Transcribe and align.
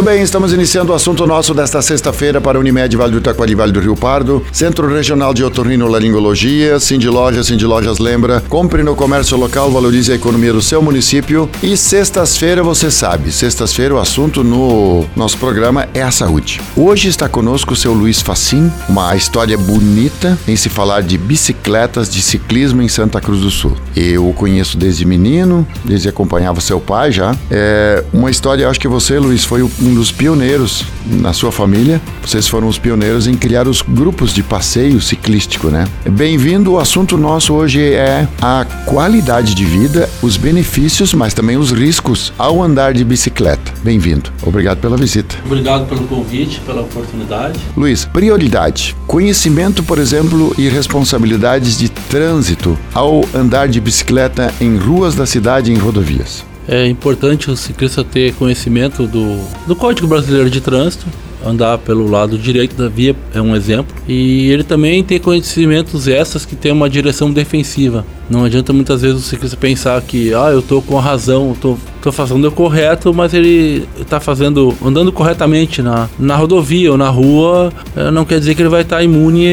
Muito 0.00 0.12
bem, 0.12 0.22
estamos 0.22 0.50
iniciando 0.54 0.92
o 0.92 0.94
assunto 0.94 1.26
nosso 1.26 1.52
desta 1.52 1.82
sexta-feira 1.82 2.40
para 2.40 2.58
Unimed 2.58 2.96
Vale 2.96 3.12
do 3.12 3.20
Taquari, 3.20 3.54
Vale 3.54 3.70
do 3.70 3.80
Rio 3.80 3.94
Pardo, 3.94 4.42
Centro 4.50 4.88
Regional 4.88 5.34
de 5.34 5.44
Otorrinolaringologia, 5.44 6.80
Cindy 6.80 7.06
Lojas, 7.06 7.48
Cindy 7.48 7.66
Lojas 7.66 7.98
lembra, 7.98 8.42
compre 8.48 8.82
no 8.82 8.96
comércio 8.96 9.36
local, 9.36 9.70
valorize 9.70 10.10
a 10.10 10.14
economia 10.14 10.54
do 10.54 10.62
seu 10.62 10.80
município 10.80 11.50
e 11.62 11.76
sextas-feira 11.76 12.62
você 12.62 12.90
sabe, 12.90 13.30
sextas-feira 13.30 13.94
o 13.94 13.98
assunto 13.98 14.42
no 14.42 15.04
nosso 15.14 15.36
programa 15.36 15.86
é 15.92 16.00
a 16.00 16.10
saúde. 16.10 16.62
Hoje 16.74 17.10
está 17.10 17.28
conosco 17.28 17.74
o 17.74 17.76
seu 17.76 17.92
Luiz 17.92 18.22
Facim, 18.22 18.72
uma 18.88 19.14
história 19.14 19.58
bonita 19.58 20.38
em 20.48 20.56
se 20.56 20.70
falar 20.70 21.02
de 21.02 21.18
bicicletas, 21.18 22.08
de 22.08 22.22
ciclismo 22.22 22.80
em 22.80 22.88
Santa 22.88 23.20
Cruz 23.20 23.42
do 23.42 23.50
Sul. 23.50 23.76
Eu 23.94 24.26
o 24.26 24.32
conheço 24.32 24.78
desde 24.78 25.04
menino, 25.04 25.68
desde 25.84 26.08
acompanhava 26.08 26.58
seu 26.62 26.80
pai 26.80 27.12
já. 27.12 27.36
É 27.50 28.02
uma 28.14 28.30
história, 28.30 28.66
acho 28.66 28.80
que 28.80 28.88
você, 28.88 29.18
Luiz, 29.18 29.44
foi 29.44 29.60
o 29.60 29.70
um 29.90 29.94
dos 29.94 30.12
pioneiros 30.12 30.84
na 31.04 31.32
sua 31.32 31.50
família. 31.50 32.00
Vocês 32.24 32.46
foram 32.46 32.68
os 32.68 32.78
pioneiros 32.78 33.26
em 33.26 33.34
criar 33.34 33.66
os 33.66 33.82
grupos 33.82 34.32
de 34.32 34.42
passeio 34.42 35.00
ciclístico, 35.00 35.68
né? 35.68 35.86
Bem-vindo. 36.08 36.72
O 36.72 36.78
assunto 36.78 37.18
nosso 37.18 37.52
hoje 37.54 37.82
é 37.82 38.28
a 38.40 38.64
qualidade 38.86 39.54
de 39.54 39.64
vida, 39.64 40.08
os 40.22 40.36
benefícios, 40.36 41.12
mas 41.12 41.34
também 41.34 41.56
os 41.56 41.72
riscos 41.72 42.32
ao 42.38 42.62
andar 42.62 42.94
de 42.94 43.04
bicicleta. 43.04 43.72
Bem-vindo. 43.82 44.30
Obrigado 44.42 44.78
pela 44.78 44.96
visita. 44.96 45.34
Obrigado 45.44 45.88
pelo 45.88 46.06
convite, 46.06 46.60
pela 46.60 46.82
oportunidade. 46.82 47.58
Luiz, 47.76 48.04
prioridade. 48.04 48.96
Conhecimento, 49.06 49.82
por 49.82 49.98
exemplo, 49.98 50.54
e 50.56 50.68
responsabilidades 50.68 51.76
de 51.76 51.88
trânsito 51.88 52.78
ao 52.94 53.24
andar 53.34 53.68
de 53.68 53.80
bicicleta 53.80 54.54
em 54.60 54.76
ruas 54.76 55.14
da 55.14 55.26
cidade 55.26 55.72
e 55.72 55.74
em 55.74 55.78
rodovias. 55.78 56.49
É 56.72 56.86
importante 56.86 57.50
o 57.50 57.56
ciclista 57.56 58.04
ter 58.04 58.32
conhecimento 58.34 59.04
do, 59.04 59.44
do 59.66 59.74
Código 59.74 60.06
Brasileiro 60.06 60.48
de 60.48 60.60
Trânsito, 60.60 61.04
andar 61.44 61.78
pelo 61.78 62.08
lado 62.08 62.38
direito 62.38 62.76
da 62.76 62.88
via 62.88 63.16
é 63.34 63.42
um 63.42 63.56
exemplo. 63.56 63.92
E 64.06 64.48
ele 64.52 64.62
também 64.62 65.02
tem 65.02 65.18
conhecimentos 65.18 66.06
extras 66.06 66.46
que 66.46 66.54
tem 66.54 66.70
uma 66.70 66.88
direção 66.88 67.32
defensiva. 67.32 68.06
Não 68.30 68.44
adianta 68.44 68.72
muitas 68.72 69.02
vezes 69.02 69.18
o 69.18 69.22
ciclista 69.28 69.56
pensar 69.56 70.00
que, 70.02 70.32
ah, 70.32 70.50
eu 70.52 70.62
tô 70.62 70.80
com 70.80 70.96
a 70.96 71.02
razão, 71.02 71.48
eu 71.48 71.56
tô, 71.60 71.78
tô 72.02 72.12
fazendo 72.12 72.46
o 72.46 72.52
correto, 72.52 73.12
mas 73.12 73.34
ele 73.34 73.86
tá 74.08 74.20
fazendo, 74.20 74.74
andando 74.84 75.12
corretamente 75.12 75.82
na, 75.82 76.08
na 76.18 76.36
rodovia 76.36 76.90
ou 76.90 76.98
na 76.98 77.08
rua, 77.08 77.72
eh, 77.96 78.10
não 78.10 78.24
quer 78.24 78.38
dizer 78.38 78.54
que 78.54 78.62
ele 78.62 78.68
vai 78.68 78.82
estar 78.82 78.96
tá 78.96 79.02
imune 79.02 79.46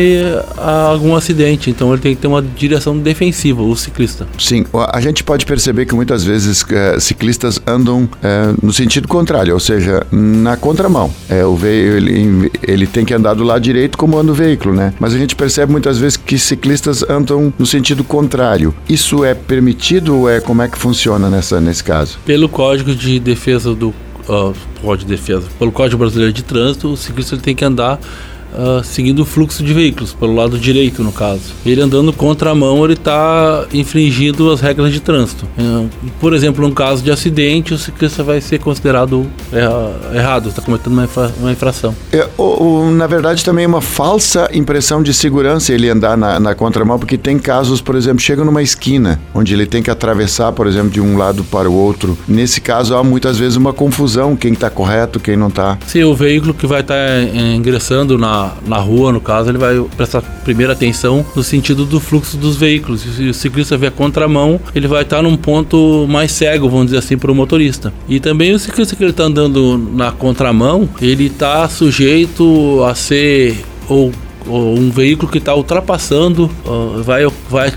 a 0.58 0.88
algum 0.88 1.16
acidente. 1.16 1.70
Então 1.70 1.92
ele 1.92 2.02
tem 2.02 2.16
que 2.16 2.22
ter 2.22 2.28
uma 2.28 2.42
direção 2.42 2.98
defensiva, 2.98 3.62
o 3.62 3.76
ciclista. 3.76 4.28
Sim, 4.38 4.66
a 4.92 5.02
gente 5.02 5.24
pode 5.24 5.46
perceber 5.46 5.86
que 5.86 5.96
muitas 5.96 6.24
vezes 6.24 6.66
é, 6.72 7.00
ciclistas 7.00 7.60
andam 7.66 8.08
é, 8.24 8.54
no 8.62 8.72
sentido 8.72 9.08
contrário, 9.08 9.54
ou 9.54 9.60
seja, 9.60 10.06
na 10.12 10.56
contramão. 10.56 11.12
É, 11.30 11.46
o 11.46 11.56
veio, 11.56 11.98
ele, 11.98 12.52
ele 12.66 12.88
tem 12.88 13.06
que 13.06 13.14
andar 13.14 13.34
do 13.34 13.44
lado 13.44 13.62
direito 13.62 13.98
como 13.98 14.18
anda 14.18 14.32
o 14.32 14.36
veículo, 14.36 14.74
né? 14.74 14.94
Mas 15.00 15.14
a 15.14 15.18
gente 15.18 15.36
percebe 15.36 15.72
muitas 15.72 15.98
vezes 15.98 16.18
que 16.18 16.38
ciclistas 16.38 17.04
andam 17.10 17.54
no 17.58 17.66
sentido 17.66 18.04
contrário. 18.04 18.74
Isso 18.88 19.24
é 19.24 19.34
permitido 19.34 20.16
ou 20.16 20.30
é 20.30 20.40
como 20.40 20.62
é 20.62 20.68
que 20.68 20.78
funciona 20.78 21.30
nessa, 21.30 21.60
nesse 21.60 21.84
caso? 21.84 22.20
Pelo 22.26 22.37
Código 22.48 22.94
de 22.94 23.20
Defesa 23.20 23.74
do 23.74 23.90
uh, 23.90 24.54
Código 24.82 25.10
de 25.10 25.16
Defesa, 25.16 25.48
pelo 25.58 25.72
Código 25.72 25.98
Brasileiro 25.98 26.32
de 26.32 26.44
Trânsito, 26.44 26.90
o 26.90 26.98
ciclista 26.98 27.34
ele 27.34 27.42
tem 27.42 27.56
que 27.56 27.66
andar 27.66 28.00
uh, 28.58 28.84
seguindo 28.84 29.20
o 29.20 29.26
fluxo 29.26 29.64
de 29.64 29.74
veículos, 29.74 30.14
pelo 30.14 30.34
lado 30.34 30.58
direito 30.58 31.04
no 31.04 31.12
caso. 31.12 31.54
Ele 31.66 31.82
andando 31.82 32.12
contra 32.12 32.52
a 32.52 32.56
mão, 32.56 32.84
ele 32.84 32.94
está 32.94 33.66
infringindo 33.74 34.52
as 34.52 34.60
regras 34.60 34.92
de 34.92 35.00
trânsito. 35.00 35.46
Uh, 35.58 35.88
por 36.20 36.34
exemplo, 36.34 36.68
num 36.68 36.74
caso 36.74 37.04
de 37.04 37.12
acidente, 37.12 37.74
o 37.74 37.78
ciclista 37.78 38.24
vai 38.24 38.42
ser 38.42 38.60
considerado 38.60 39.28
errado, 40.14 40.50
está 40.50 40.62
cometendo 40.62 40.94
uma, 40.94 41.04
infra 41.04 41.32
uma 41.40 41.52
infração. 41.52 41.96
É, 42.12 42.28
ou, 42.38 42.64
ou, 42.64 42.92
na 42.92 43.08
verdade, 43.08 43.44
também 43.44 43.66
é 43.66 43.68
uma 43.68 43.82
falsa 43.82 44.50
impressão 44.54 45.04
de 45.04 45.14
segurança 45.14 45.74
ele 45.74 45.90
andar 45.90 46.18
na, 46.18 46.40
na 46.40 46.56
contramão, 46.56 46.98
porque 46.98 47.18
tem 47.18 47.38
casos, 47.38 47.82
por 47.82 47.96
exemplo, 47.96 48.20
chega 48.20 48.44
numa 48.44 48.62
esquina, 48.62 49.20
onde 49.34 49.54
ele 49.54 49.66
tem 49.66 49.84
que 49.84 49.92
atravessar, 49.92 50.52
por 50.52 50.68
exemplo, 50.68 50.90
de 50.90 51.02
um 51.02 51.18
lado 51.18 51.44
para 51.44 51.70
o 51.70 51.74
outro. 51.74 52.18
Nesse 52.28 52.62
caso, 52.62 52.96
há 52.96 53.04
muitas 53.04 53.38
vezes 53.38 53.56
uma 53.56 53.74
confusão, 53.74 54.36
quem 54.36 54.54
está 54.54 54.70
correto, 54.70 55.20
quem 55.20 55.36
não 55.36 55.48
está. 55.48 55.78
Sim, 55.86 56.04
o 56.04 56.16
veículo 56.16 56.54
que 56.54 56.66
vai 56.66 56.82
estar 56.82 56.96
tá 56.96 57.38
ingressando 57.56 58.18
na 58.18 58.47
na, 58.66 58.78
rua, 58.78 59.12
no 59.12 59.22
caso, 59.22 59.50
ele 59.50 59.58
vai 59.58 59.80
prestar 59.96 60.22
primeira 60.44 60.74
atenção 60.74 61.26
no 61.36 61.44
sentido 61.44 61.86
do 61.86 62.00
fluxo 62.00 62.38
dos 62.38 62.56
veículos. 62.56 63.02
Se 63.02 63.30
o 63.30 63.34
ciclista 63.34 63.78
vier 63.78 63.92
contramão, 63.92 64.60
ele 64.74 64.88
vai 64.88 65.04
estar 65.04 65.22
num 65.22 65.38
ponto 65.38 66.06
mais 66.08 66.32
cego, 66.32 66.70
vamos 66.70 66.88
dizer 66.88 66.98
assim, 66.98 67.18
para 67.18 67.32
o 67.32 67.36
motorista. 67.36 67.94
E 68.08 68.20
também 68.20 68.54
o 68.54 68.60
ciclista 68.60 68.96
que 68.96 69.04
ele 69.04 69.12
está 69.12 69.24
andando 69.24 69.78
na 69.78 70.12
contramão, 70.12 70.90
ele 71.02 71.28
está 71.28 71.68
sujeito 71.68 72.84
a 72.84 72.96
ser 72.96 73.64
ou 73.90 74.12
um 74.48 74.90
veículo 74.90 75.32
que 75.32 75.38
está 75.38 75.54
ultrapassando 75.54 76.50
vai, 77.04 77.24
vai 77.50 77.72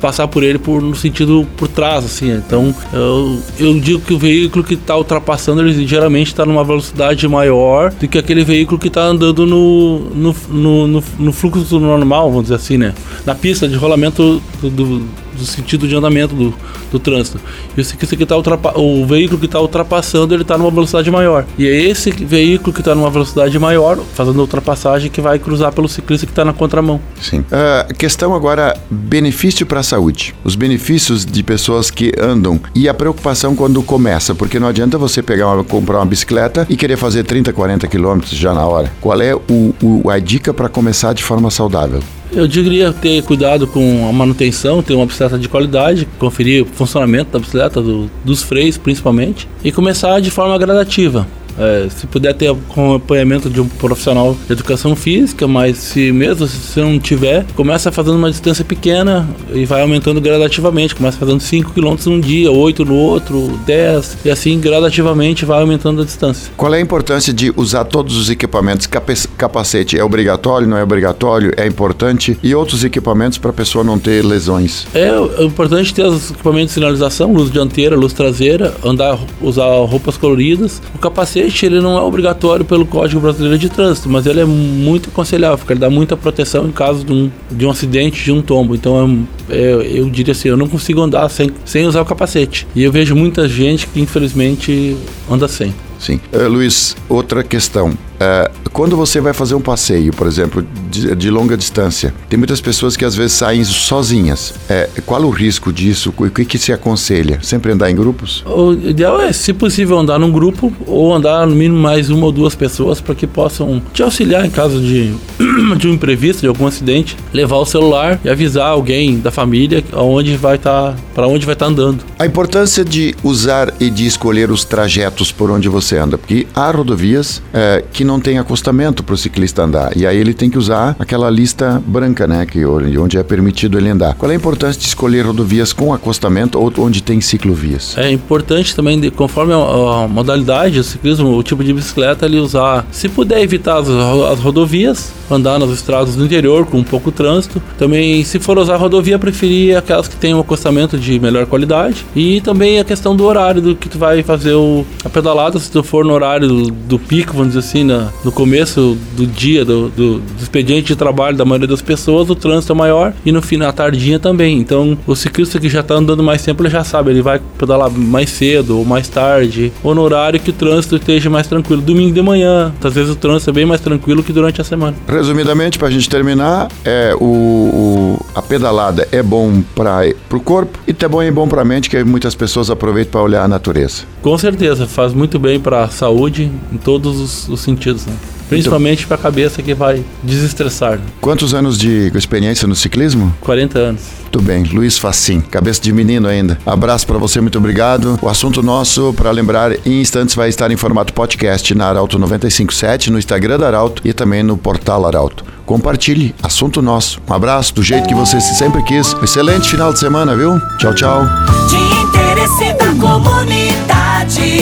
passar 0.00 0.28
por 0.28 0.42
ele 0.42 0.58
por, 0.58 0.82
no 0.82 0.94
sentido 0.94 1.46
por 1.56 1.68
trás, 1.68 2.04
assim. 2.04 2.32
Então 2.32 2.74
eu, 2.92 3.38
eu 3.58 3.80
digo 3.80 4.00
que 4.00 4.14
o 4.14 4.18
veículo 4.18 4.64
que 4.64 4.74
está 4.74 4.96
ultrapassando 4.96 5.62
ele 5.62 5.86
geralmente 5.86 6.28
está 6.28 6.44
numa 6.44 6.64
velocidade 6.64 7.26
maior 7.28 7.90
do 7.92 8.08
que 8.08 8.18
aquele 8.18 8.44
veículo 8.44 8.78
que 8.78 8.88
está 8.88 9.02
andando 9.02 9.46
no, 9.46 10.00
no, 10.10 10.36
no, 10.48 10.86
no, 10.86 11.04
no 11.18 11.32
fluxo 11.32 11.78
normal, 11.78 12.28
vamos 12.28 12.44
dizer 12.44 12.56
assim, 12.56 12.76
né? 12.76 12.94
Na 13.24 13.34
pista 13.34 13.68
de 13.68 13.76
rolamento 13.76 14.42
do, 14.60 14.70
do 14.70 15.23
do 15.34 15.44
sentido 15.44 15.86
de 15.86 15.94
andamento 15.94 16.34
do, 16.34 16.54
do 16.90 16.98
trânsito. 16.98 17.40
E 17.76 17.80
o 17.80 17.84
ciclista 17.84 18.16
que 18.16 18.26
tá 18.26 18.36
o 18.36 19.06
veículo 19.06 19.38
que 19.38 19.46
está 19.46 19.60
ultrapassando, 19.60 20.34
ele 20.34 20.42
está 20.42 20.56
numa 20.56 20.70
velocidade 20.70 21.10
maior. 21.10 21.44
E 21.58 21.66
é 21.66 21.74
esse 21.74 22.10
veículo 22.10 22.72
que 22.72 22.80
está 22.80 22.94
numa 22.94 23.10
velocidade 23.10 23.58
maior, 23.58 23.98
fazendo 24.14 24.38
a 24.38 24.42
ultrapassagem, 24.42 25.10
que 25.10 25.20
vai 25.20 25.38
cruzar 25.38 25.72
pelo 25.72 25.88
ciclista 25.88 26.26
que 26.26 26.32
está 26.32 26.44
na 26.44 26.52
contramão. 26.52 27.00
Sim. 27.20 27.40
Uh, 27.40 27.94
questão 27.94 28.34
agora, 28.34 28.76
benefício 28.90 29.66
para 29.66 29.80
a 29.80 29.82
saúde. 29.82 30.34
Os 30.44 30.56
benefícios 30.56 31.24
de 31.24 31.42
pessoas 31.42 31.90
que 31.90 32.12
andam 32.18 32.60
e 32.74 32.88
a 32.88 32.94
preocupação 32.94 33.54
quando 33.54 33.82
começa, 33.82 34.34
porque 34.34 34.58
não 34.58 34.68
adianta 34.68 34.98
você 34.98 35.22
pegar 35.22 35.52
uma, 35.52 35.64
comprar 35.64 35.98
uma 35.98 36.06
bicicleta 36.06 36.66
e 36.68 36.76
querer 36.76 36.96
fazer 36.96 37.24
30, 37.24 37.52
40 37.52 37.86
quilômetros 37.88 38.32
já 38.32 38.52
na 38.54 38.66
hora. 38.66 38.92
Qual 39.00 39.20
é 39.20 39.34
o, 39.34 39.74
o 39.82 40.10
a 40.10 40.18
dica 40.18 40.52
para 40.52 40.68
começar 40.68 41.12
de 41.12 41.22
forma 41.22 41.50
saudável? 41.50 42.00
Eu 42.34 42.48
diria 42.48 42.92
ter 42.92 43.22
cuidado 43.22 43.64
com 43.64 44.08
a 44.08 44.12
manutenção, 44.12 44.82
ter 44.82 44.92
uma 44.92 45.06
bicicleta 45.06 45.38
de 45.38 45.48
qualidade, 45.48 46.08
conferir 46.18 46.64
o 46.64 46.66
funcionamento 46.66 47.30
da 47.30 47.38
bicicleta, 47.38 47.80
do, 47.80 48.10
dos 48.24 48.42
freios 48.42 48.76
principalmente, 48.76 49.48
e 49.62 49.70
começar 49.70 50.18
de 50.18 50.32
forma 50.32 50.58
gradativa. 50.58 51.28
É, 51.58 51.88
se 51.88 52.06
puder 52.06 52.34
ter 52.34 52.50
acompanhamento 52.50 53.48
de 53.48 53.60
um 53.60 53.68
profissional 53.68 54.36
de 54.46 54.52
educação 54.52 54.96
física, 54.96 55.46
mas 55.46 55.78
se 55.78 56.12
mesmo 56.12 56.46
se 56.46 56.80
não 56.80 56.98
tiver, 56.98 57.44
começa 57.54 57.92
fazendo 57.92 58.16
uma 58.16 58.30
distância 58.30 58.64
pequena 58.64 59.28
e 59.52 59.64
vai 59.64 59.82
aumentando 59.82 60.20
gradativamente. 60.20 60.94
Começa 60.94 61.18
fazendo 61.18 61.40
5 61.40 61.72
km 61.72 61.96
num 62.06 62.20
dia, 62.20 62.50
8 62.50 62.84
no 62.84 62.94
outro, 62.94 63.58
10 63.66 64.18
e 64.24 64.30
assim 64.30 64.58
gradativamente 64.58 65.44
vai 65.44 65.60
aumentando 65.60 66.02
a 66.02 66.04
distância. 66.04 66.52
Qual 66.56 66.72
é 66.74 66.78
a 66.78 66.80
importância 66.80 67.32
de 67.32 67.52
usar 67.56 67.84
todos 67.84 68.16
os 68.16 68.30
equipamentos? 68.30 68.86
Capacete 68.86 69.98
é 69.98 70.04
obrigatório, 70.04 70.66
não 70.66 70.76
é 70.76 70.82
obrigatório? 70.82 71.52
É 71.56 71.66
importante? 71.66 72.38
E 72.42 72.54
outros 72.54 72.84
equipamentos 72.84 73.38
para 73.38 73.50
a 73.50 73.54
pessoa 73.54 73.84
não 73.84 73.98
ter 73.98 74.24
lesões? 74.24 74.86
É, 74.94 75.08
é 75.38 75.44
importante 75.44 75.94
ter 75.94 76.04
os 76.04 76.30
equipamentos 76.30 76.68
de 76.68 76.74
sinalização, 76.74 77.32
luz 77.32 77.50
dianteira, 77.50 77.96
luz 77.96 78.12
traseira, 78.12 78.74
andar, 78.84 79.18
usar 79.40 79.64
roupas 79.84 80.16
coloridas. 80.16 80.80
O 80.94 80.98
capacete 80.98 81.43
capacete 81.50 81.66
ele 81.66 81.80
não 81.80 81.98
é 81.98 82.00
obrigatório 82.00 82.64
pelo 82.64 82.86
Código 82.86 83.20
Brasileiro 83.20 83.58
de 83.58 83.68
Trânsito, 83.68 84.08
mas 84.08 84.26
ele 84.26 84.40
é 84.40 84.44
muito 84.44 85.08
aconselhável, 85.10 85.58
porque 85.58 85.72
ele 85.72 85.80
dá 85.80 85.90
muita 85.90 86.16
proteção 86.16 86.66
em 86.66 86.72
caso 86.72 87.04
de 87.04 87.12
um, 87.12 87.30
de 87.50 87.66
um 87.66 87.70
acidente, 87.70 88.24
de 88.24 88.32
um 88.32 88.42
tombo. 88.42 88.74
Então 88.74 89.26
é, 89.48 89.56
é, 89.56 90.00
eu 90.00 90.08
diria 90.10 90.32
assim, 90.32 90.48
eu 90.48 90.56
não 90.56 90.68
consigo 90.68 91.00
andar 91.00 91.28
sem, 91.28 91.50
sem 91.64 91.86
usar 91.86 92.02
o 92.02 92.04
capacete. 92.04 92.66
E 92.74 92.82
eu 92.82 92.92
vejo 92.92 93.14
muita 93.14 93.48
gente 93.48 93.86
que 93.86 94.00
infelizmente 94.00 94.96
anda 95.30 95.48
sem. 95.48 95.74
Sim. 95.98 96.20
Uh, 96.32 96.48
Luiz, 96.48 96.96
outra 97.08 97.42
questão. 97.42 97.96
Uh, 98.14 98.70
quando 98.70 98.96
você 98.96 99.20
vai 99.20 99.32
fazer 99.32 99.54
um 99.54 99.60
passeio, 99.60 100.12
por 100.12 100.26
exemplo, 100.26 100.64
de, 100.90 101.14
de, 101.14 101.30
longa 101.30 101.56
distância, 101.56 102.14
tem 102.28 102.38
muitas 102.38 102.60
pessoas 102.60 102.96
que 102.96 103.04
às 103.04 103.14
vezes 103.14 103.32
saem 103.32 103.64
sozinhas. 103.64 104.50
Uh, 104.50 105.02
qual 105.02 105.22
o 105.22 105.30
risco 105.30 105.72
disso? 105.72 106.12
O 106.16 106.30
que, 106.30 106.44
que 106.44 106.58
se 106.58 106.72
aconselha? 106.72 107.38
Sempre 107.42 107.72
andar 107.72 107.90
em 107.90 107.94
grupos? 107.94 108.44
O 108.46 108.72
ideal 108.72 109.20
é, 109.20 109.32
se 109.32 109.52
possível, 109.52 109.98
andar 109.98 110.18
num 110.18 110.30
grupo 110.30 110.72
ou 110.86 111.14
andar 111.14 111.46
no 111.46 111.54
mínimo 111.54 111.78
mais 111.78 112.10
uma 112.10 112.26
ou 112.26 112.32
duas 112.32 112.54
pessoas 112.54 113.00
para 113.00 113.14
que 113.14 113.26
possam 113.26 113.82
te 113.92 114.02
auxiliar 114.02 114.44
em 114.44 114.50
caso 114.50 114.80
de, 114.80 115.14
de 115.78 115.88
um 115.88 115.94
imprevisto, 115.94 116.40
de 116.40 116.48
algum 116.48 116.66
acidente, 116.66 117.16
levar 117.32 117.56
o 117.56 117.66
celular 117.66 118.20
e 118.24 118.28
avisar 118.28 118.68
alguém 118.68 119.18
da 119.18 119.30
família 119.30 119.82
aonde 119.92 120.36
vai 120.36 120.56
estar, 120.56 120.92
tá, 120.92 120.96
para 121.14 121.26
onde 121.26 121.46
vai 121.46 121.54
estar 121.54 121.66
tá 121.66 121.72
andando. 121.72 122.04
A 122.18 122.26
importância 122.26 122.84
de 122.84 123.14
usar 123.22 123.72
e 123.80 123.90
de 123.90 124.06
escolher 124.06 124.50
os 124.50 124.64
trajetos 124.64 125.32
por 125.32 125.50
onde 125.50 125.68
você 125.68 125.96
anda, 125.96 126.18
porque 126.18 126.46
há 126.54 126.70
rodovias 126.70 127.42
é, 127.52 127.84
que 127.92 128.03
não 128.04 128.20
tem 128.20 128.38
acostamento 128.38 129.02
para 129.02 129.14
o 129.14 129.18
ciclista 129.18 129.62
andar. 129.62 129.96
E 129.96 130.06
aí 130.06 130.16
ele 130.16 130.34
tem 130.34 130.50
que 130.50 130.58
usar 130.58 130.94
aquela 130.98 131.28
lista 131.30 131.82
branca, 131.86 132.26
né? 132.26 132.46
Que, 132.46 132.64
onde 132.64 133.18
é 133.18 133.22
permitido 133.22 133.78
ele 133.78 133.88
andar. 133.88 134.14
Qual 134.14 134.30
é 134.30 134.34
a 134.34 134.36
importância 134.36 134.80
de 134.80 134.86
escolher 134.86 135.26
rodovias 135.26 135.72
com 135.72 135.92
acostamento 135.92 136.58
ou 136.58 136.72
onde 136.78 137.02
tem 137.02 137.20
ciclovias? 137.20 137.96
É 137.96 138.10
importante 138.10 138.74
também, 138.74 139.00
de, 139.00 139.10
conforme 139.10 139.52
a, 139.52 140.04
a, 140.04 140.08
modalidade 140.08 140.76
do 140.76 140.84
ciclismo, 140.84 141.36
o 141.36 141.42
tipo 141.42 141.64
de 141.64 141.72
bicicleta, 141.72 142.26
ele 142.26 142.38
usar, 142.38 142.86
se 142.90 143.08
puder 143.08 143.40
evitar 143.40 143.78
as, 143.78 143.88
as 143.88 144.40
rodovias, 144.40 145.12
andar 145.30 145.58
nas 145.58 145.70
estradas 145.70 146.16
do 146.16 146.24
interior 146.24 146.66
com 146.66 146.78
um 146.78 146.84
pouco 146.84 147.10
trânsito. 147.10 147.62
Também, 147.78 148.24
se 148.24 148.38
for 148.38 148.58
usar 148.58 148.76
rodovia, 148.76 149.18
preferir 149.18 149.76
aquelas 149.76 150.08
que 150.08 150.16
têm 150.16 150.34
um 150.34 150.40
acostamento 150.40 150.98
de 150.98 151.18
melhor 151.18 151.46
qualidade. 151.46 152.04
E 152.14 152.40
também 152.40 152.78
a 152.78 152.84
questão 152.84 153.16
do 153.16 153.24
horário 153.24 153.60
do 153.62 153.74
que 153.74 153.88
tu 153.88 153.98
vai 153.98 154.22
fazer 154.22 154.54
o, 154.54 154.84
a 155.04 155.08
pedalada, 155.08 155.58
se 155.58 155.70
tu 155.70 155.82
for 155.82 156.04
no 156.04 156.12
horário 156.12 156.48
do, 156.48 156.70
do 156.70 156.98
pico, 156.98 157.32
vamos 157.32 157.48
dizer 157.48 157.60
assim, 157.60 157.84
na, 157.94 158.12
no 158.24 158.32
começo 158.32 158.96
do 159.16 159.26
dia, 159.26 159.64
do, 159.64 159.88
do, 159.88 160.18
do, 160.18 160.42
expediente 160.42 160.88
de 160.88 160.96
trabalho 160.96 161.36
da 161.36 161.44
maioria 161.44 161.68
das 161.68 161.82
pessoas, 161.82 162.28
o 162.28 162.34
trânsito 162.34 162.72
é 162.72 162.76
maior 162.76 163.12
e 163.24 163.30
no 163.30 163.40
fim, 163.40 163.56
na 163.56 163.72
tardinha 163.72 164.18
também. 164.18 164.58
Então, 164.58 164.98
o 165.06 165.14
ciclista 165.14 165.58
que 165.60 165.68
já 165.68 165.80
está 165.80 165.94
andando 165.94 166.22
mais 166.22 166.42
tempo, 166.42 166.62
ele 166.62 166.70
já 166.70 166.82
sabe, 166.82 167.10
ele 167.10 167.22
vai 167.22 167.40
pedalar 167.58 167.90
mais 167.90 168.30
cedo 168.30 168.78
ou 168.78 168.84
mais 168.84 169.08
tarde, 169.08 169.72
ou 169.82 169.94
no 169.94 170.02
horário 170.02 170.40
que 170.40 170.50
o 170.50 170.52
trânsito 170.52 170.96
esteja 170.96 171.30
mais 171.30 171.46
tranquilo. 171.46 171.80
Domingo 171.80 172.12
de 172.12 172.22
manhã, 172.22 172.72
às 172.82 172.94
vezes 172.94 173.10
o 173.10 173.16
trânsito 173.16 173.50
é 173.50 173.52
bem 173.52 173.66
mais 173.66 173.80
tranquilo 173.80 174.22
que 174.22 174.32
durante 174.32 174.60
a 174.60 174.64
semana. 174.64 174.96
Resumidamente, 175.06 175.78
para 175.78 175.88
a 175.88 175.90
gente 175.90 176.08
terminar, 176.08 176.68
é 176.84 177.14
o, 177.20 177.24
o, 177.24 178.26
a 178.34 178.42
pedalada 178.42 179.06
é 179.12 179.22
bom 179.22 179.62
para 179.74 180.12
o 180.32 180.40
corpo 180.40 180.78
e 180.86 180.92
bom, 181.08 181.22
é 181.22 181.30
bom 181.30 181.46
para 181.46 181.62
a 181.62 181.64
mente, 181.64 181.88
que 181.88 182.02
muitas 182.02 182.34
pessoas 182.34 182.70
aproveitam 182.70 183.12
para 183.12 183.22
olhar 183.22 183.44
a 183.44 183.48
natureza. 183.48 184.02
Com 184.22 184.36
certeza, 184.38 184.86
faz 184.86 185.12
muito 185.12 185.38
bem 185.38 185.60
para 185.60 185.84
a 185.84 185.88
saúde 185.88 186.50
em 186.72 186.76
todos 186.76 187.20
os, 187.20 187.48
os 187.48 187.60
sentidos. 187.60 187.83
Né? 187.92 188.14
Principalmente 188.48 189.06
para 189.06 189.16
a 189.16 189.18
cabeça 189.18 189.62
que 189.62 189.74
vai 189.74 190.04
desestressar. 190.22 191.00
Quantos 191.20 191.54
anos 191.54 191.78
de 191.78 192.10
experiência 192.14 192.68
no 192.68 192.74
ciclismo? 192.74 193.34
40 193.40 193.78
anos. 193.78 194.02
Muito 194.22 194.42
bem, 194.42 194.64
Luiz 194.64 194.98
Facim, 194.98 195.40
cabeça 195.40 195.80
de 195.80 195.92
menino 195.92 196.26
ainda. 196.26 196.58
Abraço 196.66 197.06
para 197.06 197.18
você, 197.18 197.40
muito 197.40 197.56
obrigado. 197.56 198.18
O 198.20 198.28
assunto 198.28 198.62
nosso, 198.62 199.14
para 199.14 199.30
lembrar, 199.30 199.72
em 199.86 200.00
instantes 200.00 200.34
vai 200.34 200.48
estar 200.48 200.70
em 200.72 200.76
formato 200.76 201.12
podcast 201.12 201.72
na 201.74 201.86
Arauto 201.86 202.18
957, 202.18 203.10
no 203.12 203.18
Instagram 203.18 203.58
da 203.58 203.68
Arauto 203.68 204.02
e 204.04 204.12
também 204.12 204.42
no 204.42 204.56
portal 204.56 205.06
Arauto. 205.06 205.44
Compartilhe, 205.64 206.34
assunto 206.42 206.82
nosso. 206.82 207.20
Um 207.28 207.32
abraço 207.32 207.74
do 207.74 207.82
jeito 207.82 208.08
que 208.08 208.14
você 208.14 208.40
sempre 208.40 208.82
quis. 208.82 209.14
Um 209.14 209.24
excelente 209.24 209.70
final 209.70 209.92
de 209.92 210.00
semana, 210.00 210.36
viu? 210.36 210.58
Tchau, 210.78 210.94
tchau. 210.94 211.22
De 211.68 211.76
interesse 212.02 212.72
da 212.74 212.92
comunidade, 213.00 214.60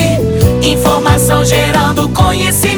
informação 0.63 1.45
gerando 1.45 2.09
conhecimento. 2.11 2.72